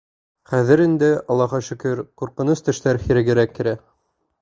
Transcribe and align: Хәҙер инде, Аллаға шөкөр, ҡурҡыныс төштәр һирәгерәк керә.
Хәҙер 0.53 0.81
инде, 0.85 1.09
Аллаға 1.35 1.61
шөкөр, 1.69 2.03
ҡурҡыныс 2.23 2.67
төштәр 2.71 3.05
һирәгерәк 3.07 3.59
керә. 3.61 3.81